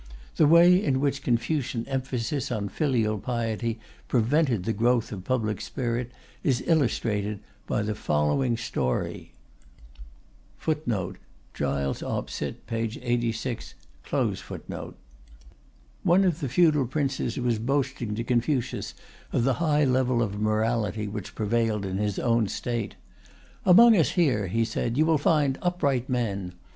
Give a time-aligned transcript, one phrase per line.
[0.37, 6.09] The way in which Confucian emphasis on filial piety prevented the growth of public spirit
[6.43, 9.31] is illustrated by the following story:
[10.65, 11.17] One of
[11.99, 12.01] the
[16.49, 18.93] feudal princes was boasting to Confucius
[19.31, 22.95] of the high level of morality which prevailed in his own State.
[23.65, 26.53] "Among us here," he said, "you will find upright men.